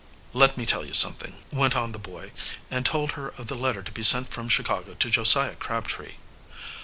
"Let 0.33 0.57
me 0.57 0.65
tell 0.65 0.83
you 0.83 0.95
something," 0.95 1.35
went 1.51 1.75
on 1.75 1.91
the 1.91 1.99
boy, 1.99 2.31
and 2.71 2.83
told 2.83 3.11
her 3.11 3.27
of 3.37 3.45
the 3.45 3.55
letter 3.55 3.83
to 3.83 3.91
be 3.91 4.01
sent 4.01 4.29
from 4.29 4.49
Chicago 4.49 4.95
to 4.95 5.09
Josiah 5.11 5.53
Crabtree. 5.55 6.13